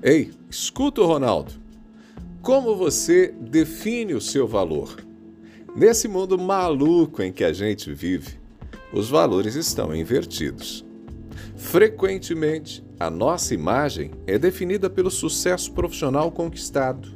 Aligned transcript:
Ei, 0.00 0.30
escuta 0.48 1.00
o 1.00 1.06
Ronaldo. 1.06 1.52
Como 2.40 2.76
você 2.76 3.34
define 3.40 4.14
o 4.14 4.20
seu 4.20 4.46
valor? 4.46 5.04
Nesse 5.74 6.06
mundo 6.06 6.38
maluco 6.38 7.20
em 7.20 7.32
que 7.32 7.42
a 7.42 7.52
gente 7.52 7.92
vive, 7.92 8.38
os 8.92 9.10
valores 9.10 9.56
estão 9.56 9.92
invertidos. 9.92 10.86
Frequentemente, 11.56 12.84
a 13.00 13.10
nossa 13.10 13.54
imagem 13.54 14.12
é 14.24 14.38
definida 14.38 14.88
pelo 14.88 15.10
sucesso 15.10 15.72
profissional 15.72 16.30
conquistado. 16.30 17.08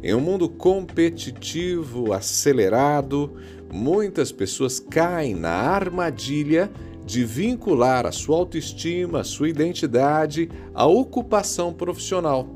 Em 0.00 0.14
um 0.14 0.20
mundo 0.20 0.48
competitivo, 0.48 2.12
acelerado, 2.12 3.34
muitas 3.72 4.30
pessoas 4.30 4.78
caem 4.78 5.34
na 5.34 5.50
armadilha 5.50 6.70
de 7.06 7.24
vincular 7.24 8.04
a 8.04 8.10
sua 8.10 8.36
autoestima, 8.36 9.20
a 9.20 9.24
sua 9.24 9.48
identidade 9.48 10.50
à 10.74 10.84
ocupação 10.86 11.72
profissional. 11.72 12.48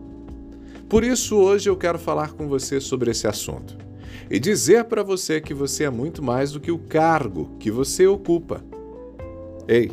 Por 0.88 1.05
isso, 1.05 1.37
hoje 1.37 1.70
eu 1.70 1.77
quero 1.77 2.01
falar 2.01 2.33
com 2.33 2.48
você 2.48 2.80
sobre 2.80 3.12
esse 3.12 3.29
assunto 3.29 3.79
e 4.29 4.41
dizer 4.41 4.84
para 4.84 5.05
você 5.05 5.41
que 5.41 5.55
você 5.55 5.84
é 5.84 5.91
muito 5.91 6.21
mais 6.21 6.51
do 6.51 6.59
que 6.59 6.73
o 6.73 6.79
cargo 6.79 7.57
que 7.60 7.71
você 7.71 8.09
ocupa. 8.09 8.62
Ei, 9.69 9.93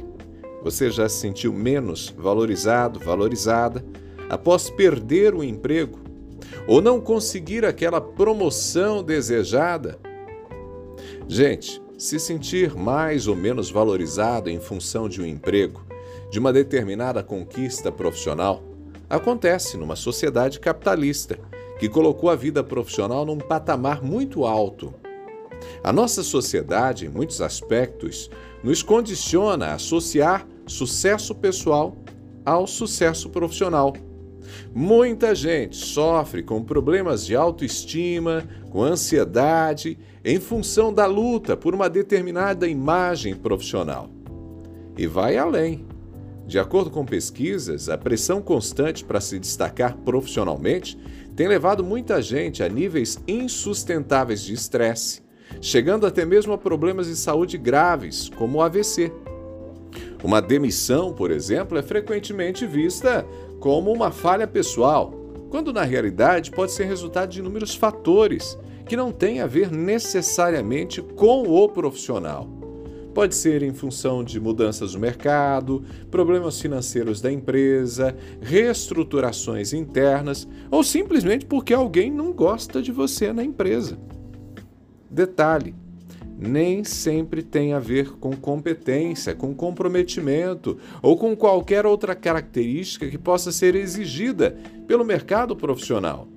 você 0.63 0.89
já 0.89 1.07
se 1.07 1.17
sentiu 1.17 1.53
menos 1.53 2.13
valorizado, 2.17 2.99
valorizada 2.99 3.85
após 4.27 4.71
perder 4.71 5.35
o 5.35 5.43
emprego 5.43 5.99
ou 6.67 6.81
não 6.81 6.99
conseguir 6.99 7.63
aquela 7.63 8.01
promoção 8.01 9.03
desejada? 9.03 9.99
Gente, 11.27 11.79
se 11.97 12.19
sentir 12.19 12.75
mais 12.75 13.27
ou 13.27 13.35
menos 13.35 13.71
valorizado 13.71 14.49
em 14.49 14.59
função 14.59 15.09
de 15.09 15.19
um 15.19 15.25
emprego, 15.25 15.83
de 16.29 16.37
uma 16.37 16.53
determinada 16.53 17.23
conquista 17.23 17.91
profissional, 17.91 18.63
acontece 19.09 19.77
numa 19.77 19.95
sociedade 19.95 20.59
capitalista 20.59 21.39
que 21.79 21.89
colocou 21.89 22.29
a 22.29 22.35
vida 22.35 22.63
profissional 22.63 23.25
num 23.25 23.37
patamar 23.37 24.03
muito 24.03 24.45
alto. 24.45 24.93
A 25.83 25.91
nossa 25.91 26.21
sociedade, 26.21 27.05
em 27.07 27.09
muitos 27.09 27.41
aspectos, 27.41 28.29
nos 28.63 28.83
condiciona 28.83 29.67
a 29.67 29.73
associar 29.73 30.47
sucesso 30.67 31.33
pessoal 31.33 31.97
ao 32.45 32.67
sucesso 32.67 33.29
profissional. 33.29 33.93
Muita 34.73 35.33
gente 35.33 35.75
sofre 35.75 36.43
com 36.43 36.63
problemas 36.63 37.25
de 37.25 37.35
autoestima, 37.35 38.47
com 38.69 38.83
ansiedade, 38.83 39.97
em 40.23 40.39
função 40.39 40.93
da 40.93 41.05
luta 41.05 41.55
por 41.55 41.73
uma 41.73 41.89
determinada 41.89 42.67
imagem 42.67 43.35
profissional. 43.35 44.09
E 44.97 45.07
vai 45.07 45.37
além. 45.37 45.85
De 46.45 46.57
acordo 46.57 46.89
com 46.89 47.05
pesquisas, 47.05 47.89
a 47.89 47.97
pressão 47.97 48.41
constante 48.41 49.03
para 49.03 49.19
se 49.19 49.37
destacar 49.37 49.97
profissionalmente 49.97 50.97
tem 51.35 51.47
levado 51.47 51.83
muita 51.83 52.21
gente 52.21 52.63
a 52.63 52.69
níveis 52.69 53.19
insustentáveis 53.27 54.41
de 54.41 54.53
estresse, 54.53 55.21
chegando 55.61 56.07
até 56.07 56.25
mesmo 56.25 56.53
a 56.53 56.57
problemas 56.57 57.07
de 57.07 57.15
saúde 57.15 57.57
graves, 57.57 58.29
como 58.29 58.57
o 58.57 58.61
AVC. 58.61 59.11
Uma 60.23 60.41
demissão, 60.41 61.13
por 61.13 61.31
exemplo, 61.31 61.77
é 61.77 61.83
frequentemente 61.83 62.65
vista 62.65 63.25
como 63.59 63.91
uma 63.91 64.11
falha 64.11 64.47
pessoal, 64.47 65.11
quando 65.49 65.71
na 65.71 65.83
realidade 65.83 66.51
pode 66.51 66.71
ser 66.71 66.85
resultado 66.85 67.29
de 67.29 67.39
inúmeros 67.39 67.75
fatores 67.75 68.57
que 68.85 68.97
não 68.97 69.11
têm 69.11 69.41
a 69.41 69.47
ver 69.47 69.71
necessariamente 69.71 71.01
com 71.01 71.43
o 71.43 71.69
profissional. 71.69 72.47
Pode 73.13 73.33
ser 73.33 73.63
em 73.63 73.73
função 73.73 74.23
de 74.23 74.39
mudanças 74.39 74.93
no 74.93 74.99
mercado, 74.99 75.83
problemas 76.11 76.61
financeiros 76.61 77.19
da 77.19 77.31
empresa, 77.31 78.15
reestruturações 78.39 79.73
internas 79.73 80.47
ou 80.69 80.83
simplesmente 80.83 81.45
porque 81.45 81.73
alguém 81.73 82.11
não 82.11 82.31
gosta 82.31 82.81
de 82.81 82.91
você 82.91 83.33
na 83.33 83.43
empresa. 83.43 83.97
Detalhe: 85.09 85.73
nem 86.37 86.83
sempre 86.83 87.41
tem 87.41 87.73
a 87.73 87.79
ver 87.79 88.11
com 88.11 88.35
competência, 88.35 89.33
com 89.33 89.55
comprometimento 89.55 90.77
ou 91.01 91.17
com 91.17 91.35
qualquer 91.35 91.85
outra 91.85 92.13
característica 92.13 93.07
que 93.07 93.17
possa 93.17 93.51
ser 93.51 93.75
exigida 93.75 94.55
pelo 94.87 95.03
mercado 95.03 95.55
profissional. 95.55 96.27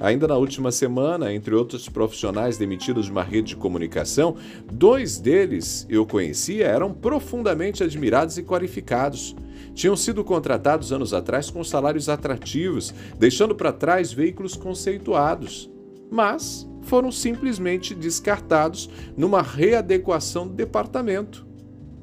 Ainda 0.00 0.26
na 0.26 0.36
última 0.36 0.72
semana, 0.72 1.32
entre 1.32 1.54
outros 1.54 1.88
profissionais 1.88 2.58
demitidos 2.58 3.06
de 3.06 3.12
uma 3.12 3.22
rede 3.22 3.48
de 3.48 3.56
comunicação, 3.56 4.36
dois 4.70 5.18
deles 5.18 5.86
eu 5.88 6.04
conhecia 6.04 6.66
eram 6.66 6.92
profundamente 6.92 7.82
admirados 7.82 8.36
e 8.36 8.42
qualificados. 8.42 9.36
Tinham 9.72 9.96
sido 9.96 10.24
contratados 10.24 10.92
anos 10.92 11.14
atrás 11.14 11.50
com 11.50 11.62
salários 11.62 12.08
atrativos, 12.08 12.92
deixando 13.18 13.54
para 13.54 13.72
trás 13.72 14.12
veículos 14.12 14.56
conceituados. 14.56 15.70
Mas 16.10 16.68
foram 16.84 17.10
simplesmente 17.10 17.94
descartados 17.94 18.88
numa 19.16 19.42
readequação 19.42 20.46
do 20.46 20.54
departamento. 20.54 21.46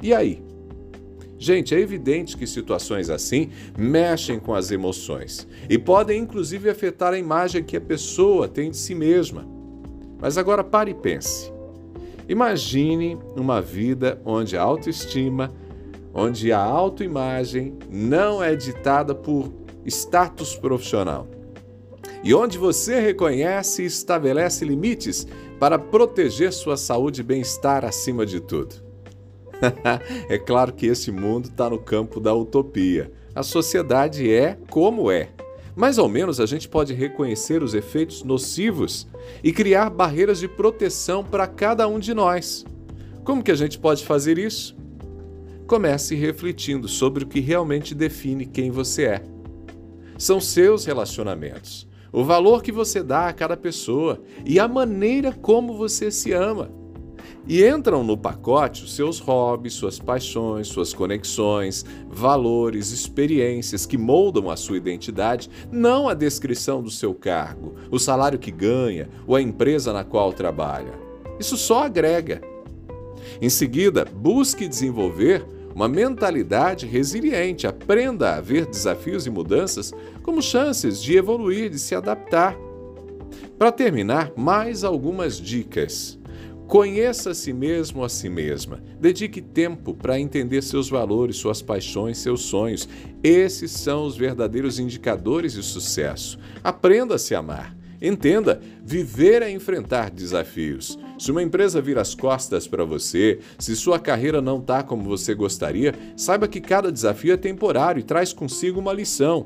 E 0.01 0.13
aí? 0.13 0.41
Gente, 1.37 1.73
é 1.73 1.79
evidente 1.79 2.37
que 2.37 2.45
situações 2.45 3.09
assim 3.09 3.49
mexem 3.75 4.39
com 4.39 4.53
as 4.53 4.69
emoções 4.69 5.47
e 5.67 5.77
podem 5.77 6.21
inclusive 6.21 6.69
afetar 6.69 7.13
a 7.13 7.17
imagem 7.17 7.63
que 7.63 7.75
a 7.75 7.81
pessoa 7.81 8.47
tem 8.47 8.69
de 8.69 8.77
si 8.77 8.93
mesma. 8.93 9.47
Mas 10.19 10.37
agora 10.37 10.63
pare 10.63 10.91
e 10.91 10.93
pense. 10.93 11.51
Imagine 12.29 13.17
uma 13.35 13.59
vida 13.59 14.21
onde 14.23 14.55
a 14.55 14.61
autoestima, 14.61 15.51
onde 16.13 16.51
a 16.51 16.61
autoimagem 16.61 17.75
não 17.89 18.43
é 18.43 18.55
ditada 18.55 19.15
por 19.15 19.51
status 19.83 20.55
profissional 20.55 21.27
e 22.23 22.33
onde 22.33 22.57
você 22.57 22.99
reconhece 22.99 23.83
e 23.83 23.85
estabelece 23.85 24.63
limites 24.63 25.27
para 25.59 25.79
proteger 25.79 26.53
sua 26.53 26.77
saúde 26.77 27.21
e 27.21 27.23
bem-estar 27.23 27.83
acima 27.83 28.25
de 28.25 28.39
tudo. 28.39 28.75
é 30.29 30.37
claro 30.37 30.73
que 30.73 30.85
esse 30.85 31.11
mundo 31.11 31.45
está 31.45 31.69
no 31.69 31.79
campo 31.79 32.19
da 32.19 32.33
utopia. 32.33 33.11
A 33.33 33.43
sociedade 33.43 34.31
é 34.31 34.57
como 34.69 35.11
é. 35.11 35.29
Mas 35.75 35.97
ao 35.97 36.09
menos 36.09 36.39
a 36.39 36.45
gente 36.45 36.67
pode 36.67 36.93
reconhecer 36.93 37.63
os 37.63 37.73
efeitos 37.73 38.23
nocivos 38.23 39.07
e 39.43 39.53
criar 39.53 39.89
barreiras 39.89 40.39
de 40.39 40.47
proteção 40.47 41.23
para 41.23 41.47
cada 41.47 41.87
um 41.87 41.97
de 41.97 42.13
nós. 42.13 42.65
Como 43.23 43.43
que 43.43 43.51
a 43.51 43.55
gente 43.55 43.79
pode 43.79 44.03
fazer 44.03 44.37
isso? 44.37 44.75
Comece 45.65 46.15
refletindo 46.15 46.87
sobre 46.87 47.23
o 47.23 47.27
que 47.27 47.39
realmente 47.39 47.95
define 47.95 48.45
quem 48.45 48.69
você 48.69 49.05
é. 49.05 49.23
São 50.17 50.41
seus 50.41 50.85
relacionamentos 50.85 51.89
o 52.11 52.23
valor 52.23 52.61
que 52.61 52.71
você 52.71 53.01
dá 53.01 53.27
a 53.27 53.33
cada 53.33 53.55
pessoa 53.55 54.21
e 54.45 54.59
a 54.59 54.67
maneira 54.67 55.31
como 55.31 55.73
você 55.73 56.11
se 56.11 56.31
ama. 56.33 56.69
E 57.47 57.65
entram 57.65 58.03
no 58.03 58.15
pacote 58.15 58.83
os 58.83 58.95
seus 58.95 59.19
hobbies, 59.19 59.73
suas 59.73 59.97
paixões, 59.97 60.67
suas 60.67 60.93
conexões, 60.93 61.83
valores, 62.09 62.91
experiências 62.91 63.85
que 63.85 63.97
moldam 63.97 64.49
a 64.49 64.55
sua 64.55 64.77
identidade, 64.77 65.49
não 65.71 66.07
a 66.07 66.13
descrição 66.13 66.83
do 66.83 66.91
seu 66.91 67.13
cargo, 67.15 67.75
o 67.89 67.97
salário 67.97 68.37
que 68.37 68.51
ganha 68.51 69.09
ou 69.25 69.35
a 69.35 69.41
empresa 69.41 69.91
na 69.91 70.03
qual 70.03 70.31
trabalha. 70.33 70.93
Isso 71.39 71.57
só 71.57 71.83
agrega. 71.83 72.41
Em 73.41 73.49
seguida, 73.49 74.05
busque 74.05 74.67
desenvolver 74.67 75.43
uma 75.75 75.87
mentalidade 75.87 76.85
resiliente. 76.85 77.67
Aprenda 77.67 78.35
a 78.35 78.41
ver 78.41 78.65
desafios 78.65 79.25
e 79.25 79.29
mudanças 79.29 79.93
como 80.23 80.41
chances 80.41 81.01
de 81.01 81.15
evoluir, 81.15 81.69
de 81.69 81.79
se 81.79 81.95
adaptar. 81.95 82.57
Para 83.57 83.71
terminar, 83.71 84.31
mais 84.35 84.83
algumas 84.83 85.37
dicas. 85.37 86.19
Conheça 86.67 87.31
a 87.31 87.33
si 87.33 87.51
mesmo 87.51 88.03
a 88.03 88.07
si 88.07 88.29
mesma. 88.29 88.81
Dedique 88.99 89.41
tempo 89.41 89.93
para 89.93 90.17
entender 90.17 90.61
seus 90.61 90.89
valores, 90.89 91.35
suas 91.35 91.61
paixões, 91.61 92.17
seus 92.17 92.43
sonhos. 92.43 92.87
Esses 93.21 93.71
são 93.71 94.05
os 94.05 94.15
verdadeiros 94.15 94.79
indicadores 94.79 95.53
de 95.53 95.63
sucesso. 95.63 96.39
Aprenda 96.63 97.15
a 97.15 97.19
se 97.19 97.35
amar. 97.35 97.75
Entenda, 98.01 98.59
viver 98.83 99.41
é 99.41 99.51
enfrentar 99.51 100.09
desafios. 100.09 100.97
Se 101.21 101.29
uma 101.29 101.43
empresa 101.43 101.79
vira 101.79 102.01
as 102.01 102.15
costas 102.15 102.67
para 102.67 102.83
você, 102.83 103.37
se 103.59 103.75
sua 103.75 103.99
carreira 103.99 104.41
não 104.41 104.57
está 104.57 104.81
como 104.81 105.03
você 105.03 105.35
gostaria, 105.35 105.93
saiba 106.17 106.47
que 106.47 106.59
cada 106.59 106.91
desafio 106.91 107.31
é 107.31 107.37
temporário 107.37 107.99
e 107.99 108.03
traz 108.03 108.33
consigo 108.33 108.79
uma 108.79 108.91
lição. 108.91 109.45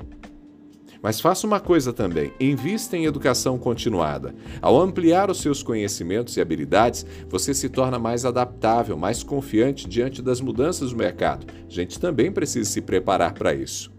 Mas 1.02 1.20
faça 1.20 1.46
uma 1.46 1.60
coisa 1.60 1.92
também: 1.92 2.32
invista 2.40 2.96
em 2.96 3.04
educação 3.04 3.58
continuada. 3.58 4.34
Ao 4.62 4.80
ampliar 4.80 5.30
os 5.30 5.42
seus 5.42 5.62
conhecimentos 5.62 6.34
e 6.38 6.40
habilidades, 6.40 7.04
você 7.28 7.52
se 7.52 7.68
torna 7.68 7.98
mais 7.98 8.24
adaptável, 8.24 8.96
mais 8.96 9.22
confiante 9.22 9.86
diante 9.86 10.22
das 10.22 10.40
mudanças 10.40 10.92
do 10.92 10.96
mercado. 10.96 11.46
A 11.68 11.70
gente 11.70 12.00
também 12.00 12.32
precisa 12.32 12.70
se 12.70 12.80
preparar 12.80 13.34
para 13.34 13.54
isso. 13.54 13.92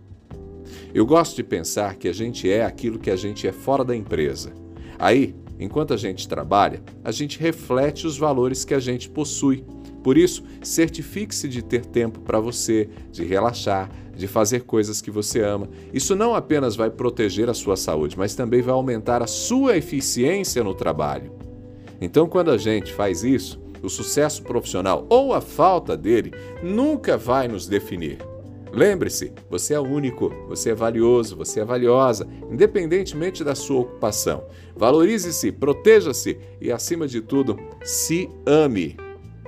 Eu 0.96 1.06
gosto 1.06 1.36
de 1.36 1.44
pensar 1.44 1.94
que 1.94 2.08
a 2.08 2.14
gente 2.14 2.50
é 2.50 2.66
aquilo 2.66 2.98
que 2.98 3.12
a 3.12 3.16
gente 3.16 3.48
é 3.48 3.52
fora 3.52 3.86
da 3.86 3.96
empresa. 3.96 4.52
Aí, 4.98 5.36
enquanto 5.60 5.94
a 5.94 5.98
gente 5.98 6.28
trabalha, 6.28 6.82
a 7.04 7.12
gente 7.12 7.40
reflete 7.40 8.06
os 8.06 8.18
valores 8.18 8.64
que 8.64 8.74
a 8.74 8.80
gente 8.80 9.10
possui. 9.10 9.64
Por 10.04 10.18
isso, 10.18 10.44
certifique-se 10.62 11.48
de 11.50 11.62
ter 11.62 11.86
tempo 11.86 12.22
para 12.22 12.40
você, 12.40 12.90
de 13.12 13.24
relaxar, 13.24 13.90
de 14.16 14.28
fazer 14.28 14.62
coisas 14.64 15.02
que 15.02 15.12
você 15.12 15.42
ama. 15.42 15.70
Isso 15.94 16.16
não 16.16 16.34
apenas 16.34 16.76
vai 16.76 16.90
proteger 16.90 17.50
a 17.50 17.54
sua 17.54 17.76
saúde, 17.76 18.18
mas 18.18 18.36
também 18.36 18.62
vai 18.62 18.74
aumentar 18.74 19.22
a 19.22 19.28
sua 19.28 19.78
eficiência 19.78 20.64
no 20.64 20.74
trabalho. 20.74 21.32
Então, 22.00 22.28
quando 22.28 22.52
a 22.52 22.58
gente 22.58 22.94
faz 22.94 23.24
isso, 23.24 23.60
o 23.82 23.90
sucesso 23.90 24.44
profissional 24.44 25.06
ou 25.10 25.34
a 25.34 25.42
falta 25.42 25.96
dele 25.96 26.32
nunca 26.64 27.18
vai 27.18 27.48
nos 27.48 27.68
definir. 27.68 28.20
Lembre-se, 28.72 29.34
você 29.50 29.74
é 29.74 29.80
único, 29.80 30.32
você 30.48 30.72
é 30.72 30.76
valioso, 30.76 31.36
você 31.36 31.62
é 31.62 31.66
valiosa, 31.66 32.28
independentemente 32.52 33.44
da 33.44 33.56
sua 33.56 33.82
ocupação. 33.82 34.46
Valorize-se, 34.76 35.52
proteja-se 35.52 36.38
e, 36.62 36.72
acima 36.72 37.08
de 37.08 37.22
tudo, 37.22 37.58
se 37.84 38.30
ame. 38.46 38.98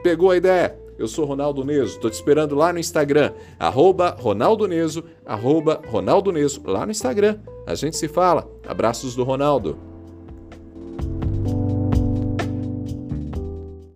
Pegou 0.01 0.31
a 0.31 0.37
ideia? 0.37 0.77
Eu 0.97 1.07
sou 1.07 1.25
Ronaldo 1.25 1.63
Neso, 1.63 1.95
estou 1.95 2.09
te 2.09 2.15
esperando 2.15 2.55
lá 2.55 2.73
no 2.73 2.79
Instagram, 2.79 3.31
arroba 3.57 4.17
Ronaldo 4.19 4.67
Neso, 4.67 5.03
arroba 5.25 5.81
Ronaldo 5.87 6.31
Neso, 6.31 6.61
lá 6.65 6.85
no 6.85 6.91
Instagram. 6.91 7.39
A 7.65 7.73
gente 7.73 7.95
se 7.95 8.07
fala. 8.07 8.49
Abraços 8.67 9.15
do 9.15 9.23
Ronaldo. 9.23 9.88